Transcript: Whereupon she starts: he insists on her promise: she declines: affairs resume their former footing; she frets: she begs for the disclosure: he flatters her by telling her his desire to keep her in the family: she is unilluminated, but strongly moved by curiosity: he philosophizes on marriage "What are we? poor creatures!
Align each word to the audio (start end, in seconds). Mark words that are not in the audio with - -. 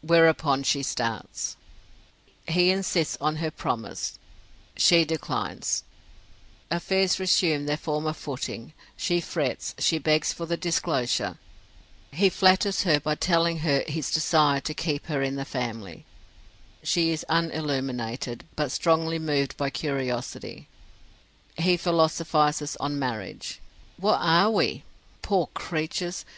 Whereupon 0.00 0.62
she 0.62 0.82
starts: 0.82 1.54
he 2.48 2.70
insists 2.70 3.18
on 3.20 3.36
her 3.36 3.50
promise: 3.50 4.18
she 4.74 5.04
declines: 5.04 5.84
affairs 6.70 7.20
resume 7.20 7.66
their 7.66 7.76
former 7.76 8.14
footing; 8.14 8.72
she 8.96 9.20
frets: 9.20 9.74
she 9.78 9.98
begs 9.98 10.32
for 10.32 10.46
the 10.46 10.56
disclosure: 10.56 11.36
he 12.10 12.30
flatters 12.30 12.84
her 12.84 12.98
by 12.98 13.16
telling 13.16 13.58
her 13.58 13.84
his 13.86 14.10
desire 14.10 14.62
to 14.62 14.72
keep 14.72 15.08
her 15.08 15.20
in 15.20 15.36
the 15.36 15.44
family: 15.44 16.06
she 16.82 17.10
is 17.10 17.22
unilluminated, 17.28 18.44
but 18.56 18.72
strongly 18.72 19.18
moved 19.18 19.58
by 19.58 19.68
curiosity: 19.68 20.68
he 21.58 21.76
philosophizes 21.76 22.76
on 22.80 22.98
marriage 22.98 23.60
"What 23.98 24.22
are 24.22 24.50
we? 24.50 24.84
poor 25.20 25.48
creatures! 25.48 26.24